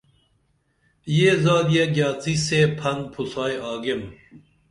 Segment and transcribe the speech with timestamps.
[1.17, 4.01] یہ زادیہ گِیاڅی سے پھن پُھسائی آگیم